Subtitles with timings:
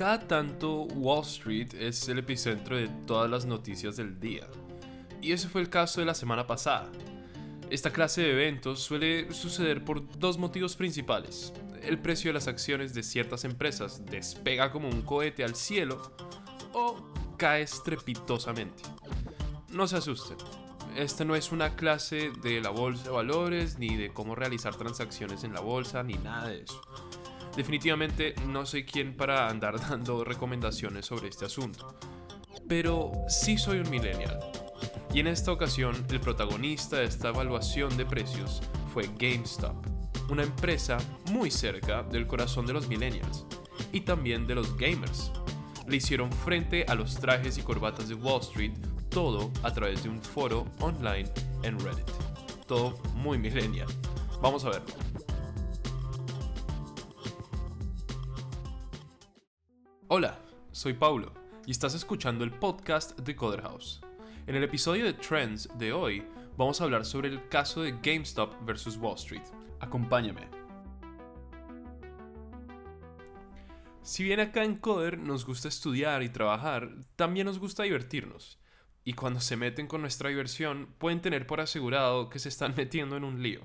[0.00, 4.48] Cada tanto Wall Street es el epicentro de todas las noticias del día.
[5.20, 6.90] Y ese fue el caso de la semana pasada.
[7.68, 11.52] Esta clase de eventos suele suceder por dos motivos principales.
[11.82, 16.00] El precio de las acciones de ciertas empresas despega como un cohete al cielo
[16.72, 16.96] o
[17.36, 18.82] cae estrepitosamente.
[19.68, 20.38] No se asusten,
[20.96, 25.44] esta no es una clase de la bolsa de valores, ni de cómo realizar transacciones
[25.44, 26.80] en la bolsa, ni nada de eso.
[27.60, 31.94] Definitivamente no soy quien para andar dando recomendaciones sobre este asunto.
[32.66, 34.40] Pero sí soy un millennial.
[35.12, 38.62] Y en esta ocasión el protagonista de esta evaluación de precios
[38.94, 39.76] fue GameStop,
[40.30, 40.96] una empresa
[41.32, 43.44] muy cerca del corazón de los millennials
[43.92, 45.30] y también de los gamers.
[45.86, 48.72] Le hicieron frente a los trajes y corbatas de Wall Street
[49.10, 51.30] todo a través de un foro online
[51.62, 52.08] en Reddit.
[52.66, 53.88] Todo muy millennial.
[54.40, 55.09] Vamos a verlo.
[60.12, 60.40] Hola,
[60.72, 61.32] soy Paulo
[61.66, 64.00] y estás escuchando el podcast de Coder House.
[64.48, 66.24] En el episodio de Trends de hoy
[66.56, 69.44] vamos a hablar sobre el caso de GameStop versus Wall Street.
[69.78, 70.48] Acompáñame.
[74.02, 78.58] Si bien acá en Coder nos gusta estudiar y trabajar, también nos gusta divertirnos
[79.04, 83.16] y cuando se meten con nuestra diversión pueden tener por asegurado que se están metiendo
[83.16, 83.60] en un lío.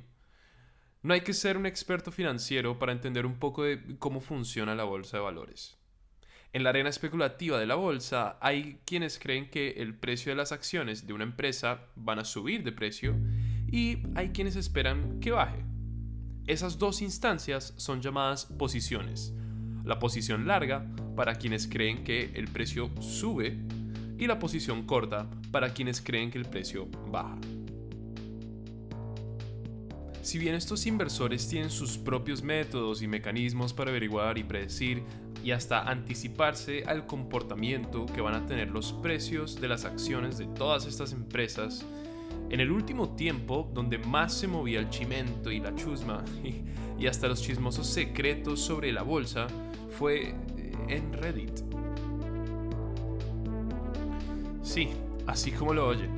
[1.02, 4.83] No hay que ser un experto financiero para entender un poco de cómo funciona la
[4.83, 5.80] bolsa de valores.
[6.56, 10.53] En la arena especulativa de la bolsa hay quienes creen que el precio de las
[10.53, 13.14] acciones de una empresa van a subir de precio
[13.70, 15.66] y hay quienes esperan que baje.
[16.48, 19.33] Esas dos instancias son llamadas posiciones.
[19.83, 23.58] La posición larga para quienes creen que el precio sube
[24.17, 27.38] y la posición corta para quienes creen que el precio baja.
[30.22, 35.03] Si bien estos inversores tienen sus propios métodos y mecanismos para averiguar y predecir
[35.45, 40.47] y hasta anticiparse al comportamiento que van a tener los precios de las acciones de
[40.47, 41.86] todas estas empresas,
[42.49, 46.25] en el último tiempo donde más se movía el chimento y la chusma
[46.99, 49.45] y, hasta los chismosos secretos sobre la bolsa
[49.99, 50.36] fue eh,
[50.87, 51.59] en Reddit.
[54.64, 54.89] Sí,
[55.27, 56.09] así como lo oyen.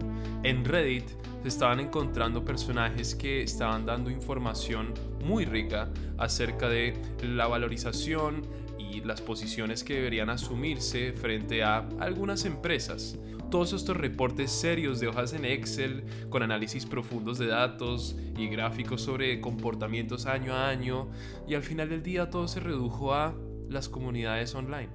[0.43, 1.09] En Reddit
[1.41, 4.93] se estaban encontrando personajes que estaban dando información
[5.25, 8.66] muy rica acerca de la valorización
[9.05, 13.17] las posiciones que deberían asumirse frente a algunas empresas.
[13.49, 19.01] Todos estos reportes serios de hojas en Excel con análisis profundos de datos y gráficos
[19.01, 21.09] sobre comportamientos año a año
[21.47, 23.35] y al final del día todo se redujo a
[23.69, 24.89] las comunidades online.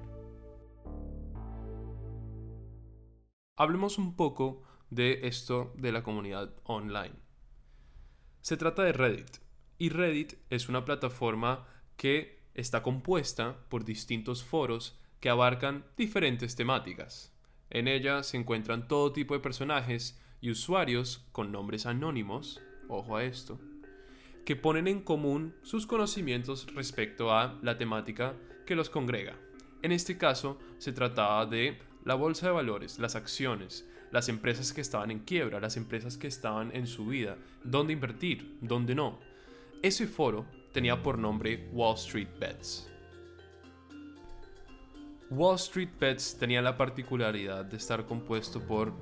[3.55, 7.15] Hablemos un poco de esto de la comunidad online.
[8.41, 9.37] Se trata de Reddit
[9.77, 11.65] y Reddit es una plataforma
[11.97, 17.33] que está compuesta por distintos foros que abarcan diferentes temáticas.
[17.69, 23.23] En ella se encuentran todo tipo de personajes y usuarios con nombres anónimos, ojo a
[23.23, 23.59] esto,
[24.45, 29.35] que ponen en común sus conocimientos respecto a la temática que los congrega.
[29.81, 34.81] En este caso se trataba de la bolsa de valores, las acciones, las empresas que
[34.81, 39.19] estaban en quiebra, las empresas que estaban en su vida, dónde invertir, dónde no.
[39.81, 42.89] Ese foro tenía por nombre Wall Street Bets.
[45.29, 48.93] Wall Street Bets tenía la particularidad de estar compuesto por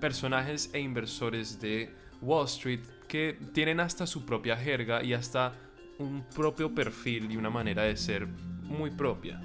[0.00, 5.52] personajes e inversores de Wall Street que tienen hasta su propia jerga y hasta
[5.98, 9.40] un propio perfil y una manera de ser muy propia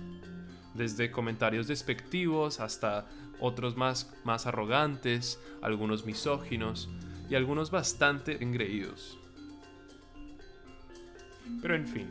[0.73, 3.07] desde comentarios despectivos hasta
[3.39, 6.89] otros más, más arrogantes, algunos misóginos
[7.29, 9.20] y algunos bastante engreídos.
[11.61, 12.07] Pero en fin,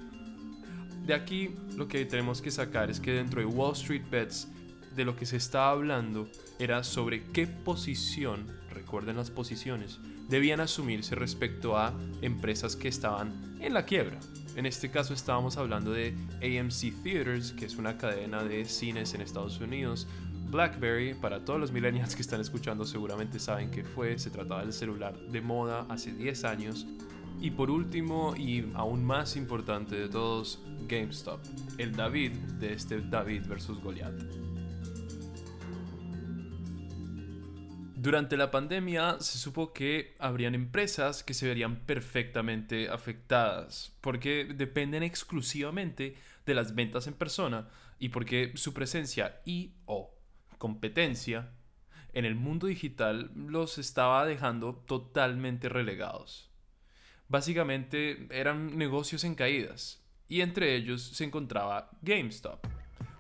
[1.06, 4.49] de aquí lo que tenemos que sacar es que dentro de Wall Street Bets
[4.95, 6.28] de lo que se estaba hablando
[6.59, 11.93] era sobre qué posición, recuerden las posiciones, debían asumirse respecto a
[12.23, 14.19] empresas que estaban en la quiebra.
[14.56, 19.21] En este caso estábamos hablando de AMC Theaters, que es una cadena de cines en
[19.21, 20.07] Estados Unidos.
[20.51, 24.72] BlackBerry, para todos los millennials que están escuchando seguramente saben que fue, se trataba del
[24.72, 26.86] celular de moda hace 10 años.
[27.41, 31.41] Y por último, y aún más importante de todos, GameStop,
[31.78, 34.41] el David de este David versus Goliath.
[37.97, 45.03] Durante la pandemia se supo que habrían empresas que se verían perfectamente afectadas porque dependen
[45.03, 46.16] exclusivamente
[46.47, 50.15] de las ventas en persona y porque su presencia y o
[50.57, 51.53] competencia
[52.15, 56.49] en el mundo digital los estaba dejando totalmente relegados.
[57.30, 62.66] Básicamente eran negocios en caídas y entre ellos se encontraba GameStop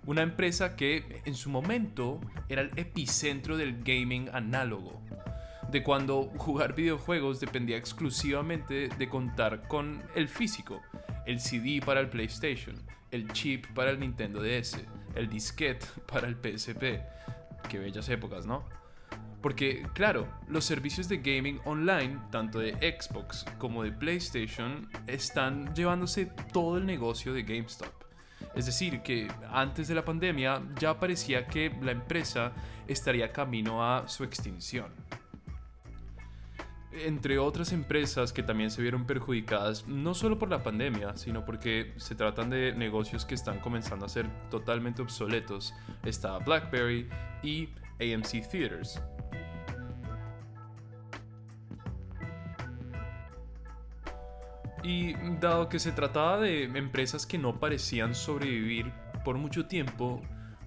[0.06, 5.00] una empresa que en su momento era el epicentro del gaming análogo,
[5.70, 10.80] de cuando jugar videojuegos dependía exclusivamente de contar con el físico,
[11.26, 12.76] el CD para el PlayStation,
[13.10, 14.78] el chip para el Nintendo DS,
[15.14, 17.02] el disquete para el PSP.
[17.68, 18.64] Qué bellas épocas, ¿no?
[19.42, 26.26] Porque, claro, los servicios de gaming online, tanto de Xbox como de PlayStation, están llevándose
[26.52, 28.00] todo el negocio de GameStop.
[28.54, 32.52] Es decir, que antes de la pandemia ya parecía que la empresa
[32.86, 34.92] estaría camino a su extinción.
[36.92, 41.94] Entre otras empresas que también se vieron perjudicadas, no solo por la pandemia, sino porque
[41.96, 45.72] se tratan de negocios que están comenzando a ser totalmente obsoletos,
[46.02, 47.08] está BlackBerry
[47.44, 47.68] y
[48.00, 49.00] AMC Theaters,
[54.82, 58.92] Y dado que se trataba de empresas que no parecían sobrevivir
[59.24, 60.22] por mucho tiempo,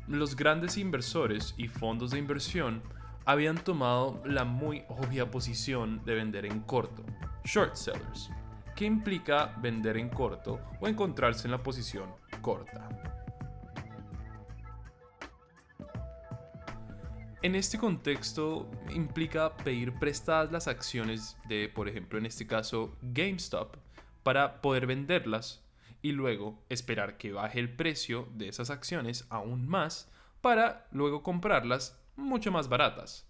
[0.08, 2.84] los grandes inversores y fondos de inversión
[3.26, 7.04] habían tomado la muy obvia posición de vender en corto,
[7.44, 8.30] short sellers,
[8.76, 12.10] que implica vender en corto o encontrarse en la posición
[12.42, 13.23] corta.
[17.44, 23.76] En este contexto implica pedir prestadas las acciones de, por ejemplo, en este caso, GameStop,
[24.24, 25.62] para poder venderlas
[26.02, 30.10] y luego esperar que baje el precio de esas acciones aún más
[30.40, 33.30] para luego comprarlas mucho más baratas.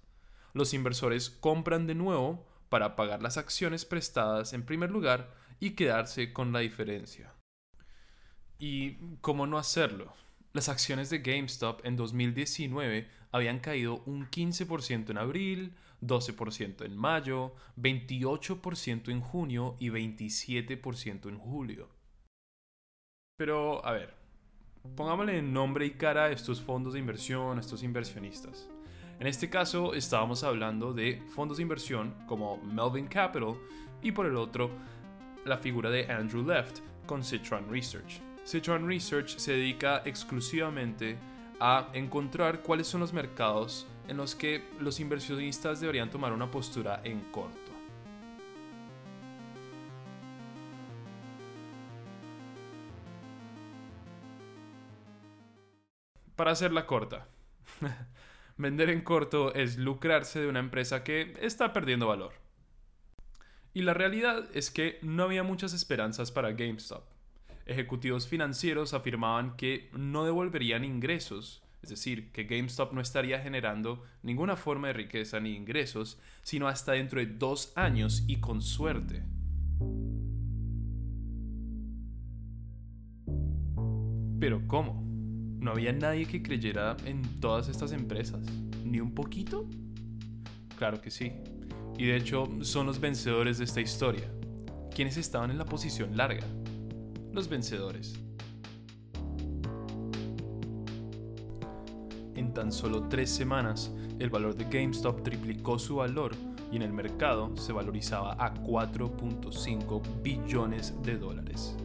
[0.54, 6.34] Los inversores compran de nuevo para pagar las acciones prestadas en primer lugar y quedarse
[6.34, 7.34] con la diferencia.
[8.60, 10.14] ¿Y cómo no hacerlo?
[10.52, 17.56] Las acciones de GameStop en 2019 habían caído un 15% en abril, 12% en mayo,
[17.78, 21.90] 28% en junio y 27% en julio.
[23.36, 24.14] Pero, a ver,
[24.96, 28.70] pongámosle nombre y cara a estos fondos de inversión, a estos inversionistas.
[29.20, 33.56] En este caso estábamos hablando de fondos de inversión como Melvin Capital
[34.02, 34.70] y por el otro
[35.46, 38.22] la figura de Andrew Left con Citron Research.
[38.46, 41.18] Citron Research se dedica exclusivamente
[41.94, 47.22] encontrar cuáles son los mercados en los que los inversionistas deberían tomar una postura en
[47.32, 47.72] corto.
[56.36, 57.28] Para hacerla corta,
[58.58, 62.34] vender en corto es lucrarse de una empresa que está perdiendo valor.
[63.74, 67.13] Y la realidad es que no había muchas esperanzas para GameStop
[67.66, 74.56] ejecutivos financieros afirmaban que no devolverían ingresos, es decir, que GameStop no estaría generando ninguna
[74.56, 79.24] forma de riqueza ni ingresos, sino hasta dentro de dos años y con suerte.
[84.40, 85.02] Pero ¿cómo?
[85.60, 88.46] ¿No había nadie que creyera en todas estas empresas?
[88.84, 89.70] ¿Ni un poquito?
[90.78, 91.32] Claro que sí.
[91.98, 94.30] Y de hecho son los vencedores de esta historia,
[94.94, 96.46] quienes estaban en la posición larga
[97.34, 98.14] los vencedores.
[102.36, 106.32] En tan solo tres semanas, el valor de GameStop triplicó su valor
[106.72, 111.76] y en el mercado se valorizaba a 4.5 billones de dólares.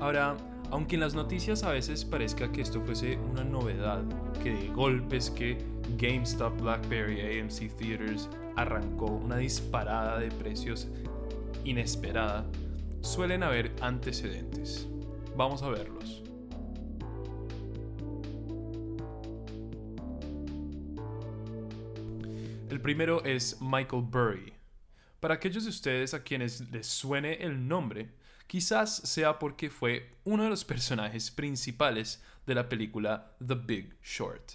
[0.00, 0.36] Ahora,
[0.70, 4.02] aunque en las noticias a veces parezca que esto fuese una novedad,
[4.42, 5.58] que de golpes que
[5.96, 10.88] GameStop, BlackBerry, AMC Theaters arrancó una disparada de precios
[11.64, 12.44] inesperada,
[13.06, 14.88] suelen haber antecedentes.
[15.36, 16.22] Vamos a verlos.
[22.68, 24.52] El primero es Michael Burry.
[25.20, 28.10] Para aquellos de ustedes a quienes les suene el nombre,
[28.46, 34.52] quizás sea porque fue uno de los personajes principales de la película The Big Short.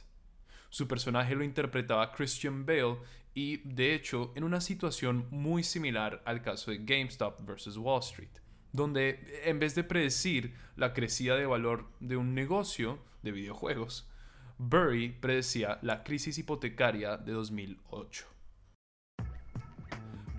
[0.70, 2.98] Su personaje lo interpretaba Christian Bale
[3.34, 7.78] y, de hecho, en una situación muy similar al caso de GameStop vs.
[7.78, 13.32] Wall Street donde en vez de predecir la crecida de valor de un negocio de
[13.32, 14.10] videojuegos,
[14.58, 18.26] Burry predecía la crisis hipotecaria de 2008.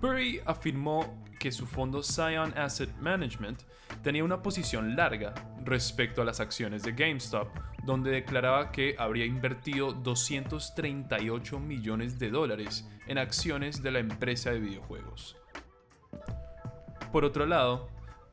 [0.01, 3.63] Burry afirmó que su fondo Scion Asset Management
[4.01, 5.33] tenía una posición larga
[5.63, 7.47] respecto a las acciones de GameStop,
[7.83, 14.59] donde declaraba que habría invertido 238 millones de dólares en acciones de la empresa de
[14.59, 15.37] videojuegos.
[17.11, 17.89] Por otro lado,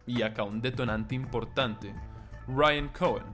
[0.06, 1.94] y acá un detonante importante,
[2.48, 3.26] Ryan Cohen,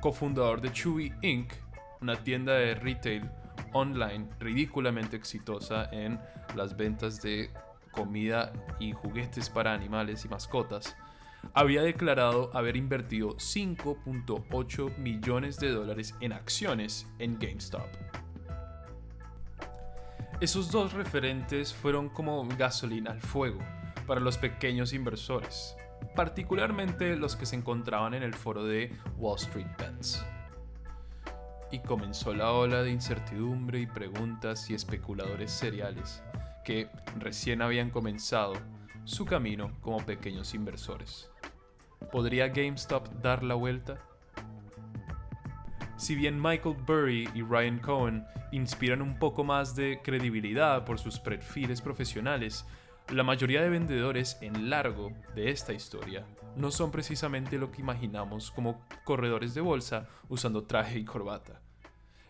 [0.00, 1.52] cofundador de Chewy Inc.,
[2.00, 3.30] una tienda de retail
[3.72, 6.20] online ridículamente exitosa en
[6.54, 7.50] las ventas de
[7.90, 10.96] comida y juguetes para animales y mascotas,
[11.54, 17.86] había declarado haber invertido 5.8 millones de dólares en acciones en GameStop.
[20.40, 23.60] Esos dos referentes fueron como gasolina al fuego
[24.06, 25.76] para los pequeños inversores,
[26.14, 30.24] particularmente los que se encontraban en el foro de Wall Street Bets.
[31.72, 36.22] Y comenzó la ola de incertidumbre y preguntas y especuladores seriales
[36.64, 36.88] que
[37.18, 38.54] recién habían comenzado
[39.04, 41.30] su camino como pequeños inversores.
[42.10, 43.98] ¿Podría GameStop dar la vuelta?
[45.96, 51.18] Si bien Michael Burry y Ryan Cohen inspiran un poco más de credibilidad por sus
[51.18, 52.66] perfiles profesionales,
[53.08, 56.26] la mayoría de vendedores en largo de esta historia
[56.56, 61.60] no son precisamente lo que imaginamos como corredores de bolsa usando traje y corbata.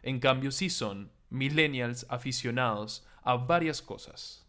[0.03, 4.47] En cambio sí son millennials aficionados a varias cosas.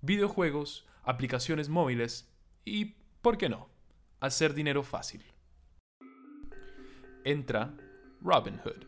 [0.00, 2.32] Videojuegos, aplicaciones móviles
[2.64, 3.68] y, ¿por qué no?,
[4.20, 5.24] hacer dinero fácil.
[7.24, 7.74] Entra
[8.20, 8.84] Robinhood.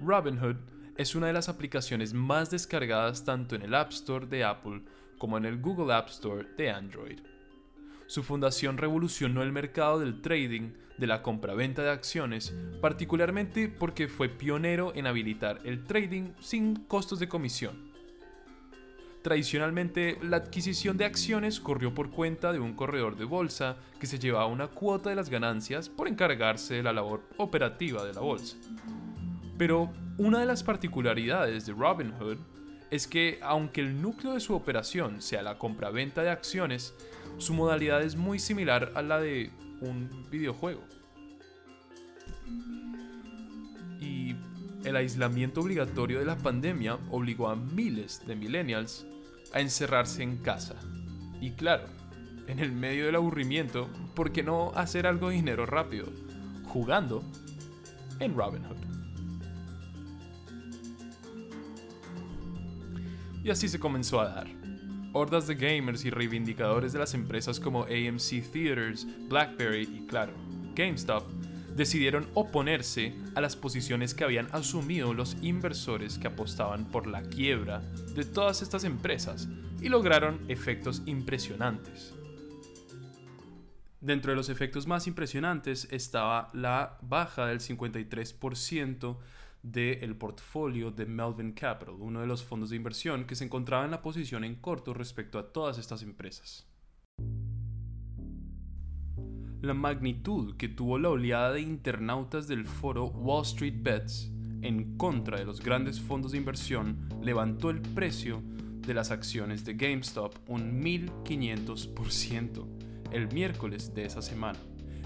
[0.00, 0.56] Robinhood
[0.96, 4.82] es una de las aplicaciones más descargadas tanto en el App Store de Apple
[5.18, 7.20] como en el Google App Store de Android.
[8.06, 14.28] Su fundación revolucionó el mercado del trading, de la compra-venta de acciones, particularmente porque fue
[14.28, 17.91] pionero en habilitar el trading sin costos de comisión.
[19.22, 24.18] Tradicionalmente, la adquisición de acciones corrió por cuenta de un corredor de bolsa que se
[24.18, 28.56] llevaba una cuota de las ganancias por encargarse de la labor operativa de la bolsa.
[29.56, 32.38] Pero una de las particularidades de Robinhood
[32.90, 36.92] es que aunque el núcleo de su operación sea la compra-venta de acciones,
[37.38, 39.50] su modalidad es muy similar a la de
[39.80, 40.82] un videojuego.
[44.00, 44.34] Y
[44.84, 49.06] el aislamiento obligatorio de la pandemia obligó a miles de millennials
[49.52, 50.76] a encerrarse en casa.
[51.40, 51.84] Y claro,
[52.46, 56.06] en el medio del aburrimiento, ¿por qué no hacer algo de dinero rápido?
[56.64, 57.22] Jugando
[58.20, 58.76] en Robinhood.
[63.44, 64.46] Y así se comenzó a dar.
[65.12, 70.32] Hordas de gamers y reivindicadores de las empresas como AMC Theaters, BlackBerry y claro,
[70.74, 71.41] GameStop
[71.76, 77.80] decidieron oponerse a las posiciones que habían asumido los inversores que apostaban por la quiebra
[78.14, 79.48] de todas estas empresas
[79.80, 82.14] y lograron efectos impresionantes.
[84.00, 89.16] Dentro de los efectos más impresionantes estaba la baja del 53%
[89.62, 93.92] del portafolio de Melvin Capital, uno de los fondos de inversión que se encontraba en
[93.92, 96.66] la posición en corto respecto a todas estas empresas
[99.62, 105.38] la magnitud que tuvo la oleada de internautas del foro Wall Street Bets en contra
[105.38, 108.42] de los grandes fondos de inversión levantó el precio
[108.84, 112.66] de las acciones de GameStop un 1500%
[113.12, 114.58] el miércoles de esa semana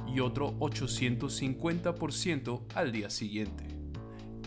[0.06, 3.64] y otro 850% al día siguiente.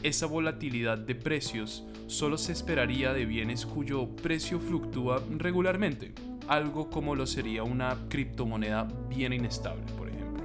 [0.01, 6.15] Esa volatilidad de precios solo se esperaría de bienes cuyo precio fluctúa regularmente,
[6.49, 10.43] algo como lo sería una criptomoneda bien inestable, por ejemplo.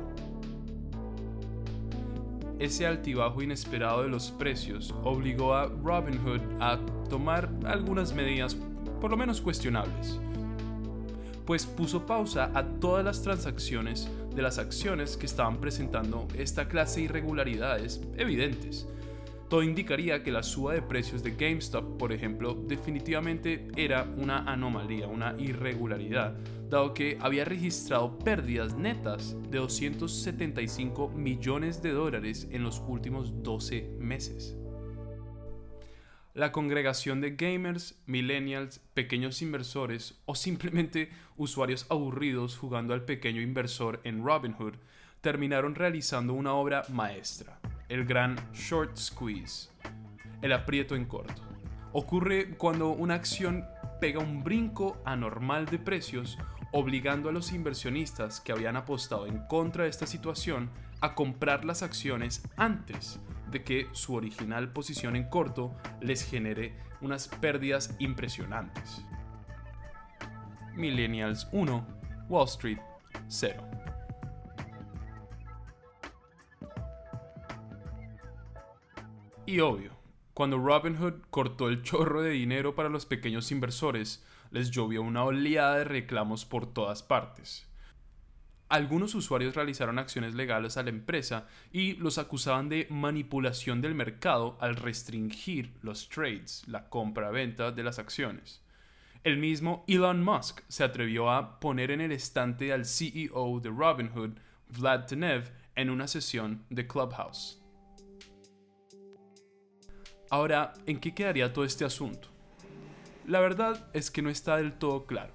[2.59, 8.57] Ese altibajo inesperado de los precios obligó a Robinhood a tomar algunas medidas
[9.01, 10.21] por lo menos cuestionables,
[11.47, 17.01] pues puso pausa a todas las transacciones de las acciones que estaban presentando esta clase
[17.01, 18.87] de irregularidades evidentes,
[19.55, 25.07] todo indicaría que la suba de precios de GameStop, por ejemplo, definitivamente era una anomalía,
[25.07, 26.37] una irregularidad,
[26.69, 33.95] dado que había registrado pérdidas netas de 275 millones de dólares en los últimos 12
[34.01, 34.57] meses.
[36.35, 44.01] La congregación de gamers, millennials, pequeños inversores o simplemente usuarios aburridos jugando al pequeño inversor
[44.03, 44.75] en Robinhood
[45.21, 49.69] terminaron realizando una obra maestra el gran short squeeze,
[50.43, 51.43] el aprieto en corto.
[51.93, 53.65] Ocurre cuando una acción
[54.01, 56.39] pega un brinco anormal de precios,
[56.73, 61.83] obligando a los inversionistas que habían apostado en contra de esta situación a comprar las
[61.83, 69.05] acciones antes de que su original posición en corto les genere unas pérdidas impresionantes.
[70.75, 71.87] Millennials 1,
[72.29, 72.81] Wall Street
[73.29, 73.74] 0.
[79.47, 79.93] Y obvio,
[80.33, 85.77] cuando Robinhood cortó el chorro de dinero para los pequeños inversores, les llovió una oleada
[85.77, 87.67] de reclamos por todas partes.
[88.71, 94.57] Algunos usuarios realizaron acciones legales a la empresa y los acusaban de manipulación del mercado
[94.61, 98.63] al restringir los trades, la compra-venta de las acciones.
[99.25, 104.33] el mismo Elon Musk se atrevió a poner en el estante al CEO de Robinhood,
[104.69, 107.64] Vlad Tenev, en una sesión de Clubhouse.
[110.35, 112.27] Ahora, ¿en qué quedaría todo este asunto?
[113.25, 115.33] La verdad es que no está del todo claro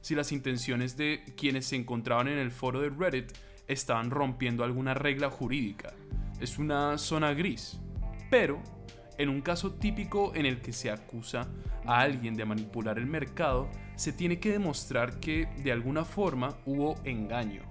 [0.00, 3.32] si las intenciones de quienes se encontraban en el foro de Reddit
[3.68, 5.92] estaban rompiendo alguna regla jurídica.
[6.40, 7.80] Es una zona gris.
[8.30, 8.62] Pero,
[9.18, 11.46] en un caso típico en el que se acusa
[11.84, 16.98] a alguien de manipular el mercado, se tiene que demostrar que de alguna forma hubo
[17.04, 17.69] engaño.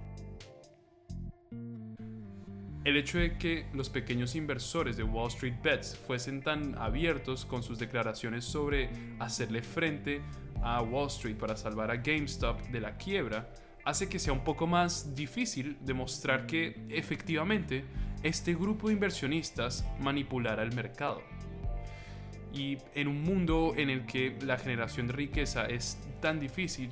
[2.85, 7.61] El hecho de que los pequeños inversores de Wall Street Bets fuesen tan abiertos con
[7.61, 10.21] sus declaraciones sobre hacerle frente
[10.61, 13.49] a Wall Street para salvar a GameStop de la quiebra
[13.83, 17.83] hace que sea un poco más difícil demostrar que efectivamente
[18.23, 21.21] este grupo de inversionistas manipulara el mercado.
[22.53, 26.89] Y en un mundo en el que la generación de riqueza es tan difícil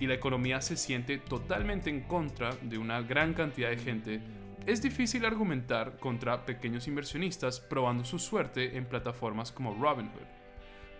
[0.00, 4.20] y la economía se siente totalmente en contra de una gran cantidad de gente,
[4.66, 10.26] es difícil argumentar contra pequeños inversionistas probando su suerte en plataformas como Robinhood.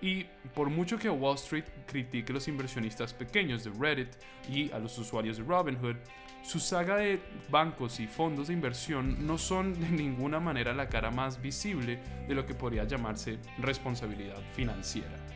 [0.00, 4.14] Y por mucho que Wall Street critique a los inversionistas pequeños de Reddit
[4.48, 5.96] y a los usuarios de Robinhood,
[6.42, 7.20] su saga de
[7.50, 12.34] bancos y fondos de inversión no son de ninguna manera la cara más visible de
[12.34, 15.35] lo que podría llamarse responsabilidad financiera.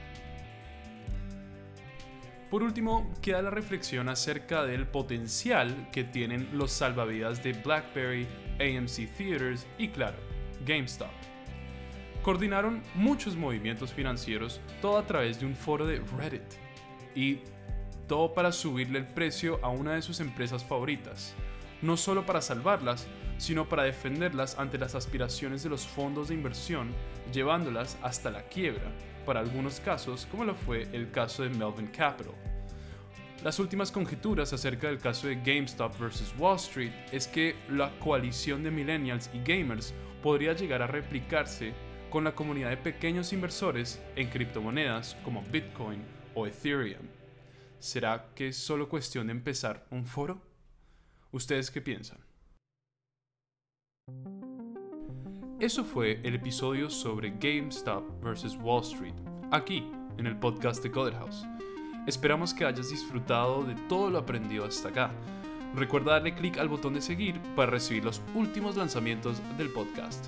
[2.51, 8.27] Por último, queda la reflexión acerca del potencial que tienen los salvavidas de BlackBerry,
[8.59, 10.19] AMC Theaters y claro,
[10.67, 11.11] GameStop
[12.23, 16.43] coordinaron muchos movimientos financieros, todo a través de un foro de Reddit.
[17.15, 17.41] Y
[18.07, 21.35] todo para subirle el precio a una de sus empresas favoritas.
[21.83, 23.07] No solo para salvarlas,
[23.39, 26.91] sino para defenderlas ante las aspiraciones de los fondos de inversión,
[27.33, 28.93] llevándolas hasta la quiebra,
[29.25, 32.35] para algunos casos, como lo fue el caso de Melvin Capital.
[33.43, 36.35] Las últimas conjeturas acerca del caso de GameStop vs.
[36.39, 41.73] Wall Street es que la coalición de millennials y gamers podría llegar a replicarse
[42.11, 46.03] con la comunidad de pequeños inversores en criptomonedas como Bitcoin
[46.35, 47.07] o Ethereum.
[47.79, 50.50] ¿Será que es solo cuestión de empezar un foro?
[51.33, 52.19] ¿Ustedes qué piensan?
[55.61, 58.57] Eso fue el episodio sobre GameStop vs.
[58.61, 59.15] Wall Street,
[59.53, 59.89] aquí
[60.19, 61.47] en el podcast de Coder House.
[62.09, 65.13] Esperamos que hayas disfrutado de todo lo aprendido hasta acá.
[65.77, 70.27] Recuerda darle clic al botón de seguir para recibir los últimos lanzamientos del podcast.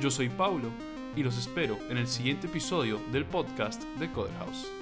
[0.00, 0.70] Yo soy Paulo
[1.14, 4.81] y los espero en el siguiente episodio del podcast de Coder House.